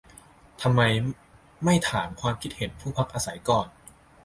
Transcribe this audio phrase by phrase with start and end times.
[0.61, 0.81] ทำไม
[1.65, 3.67] ไม่ถามความคิดเห็นผู้พักอาศัยก่อน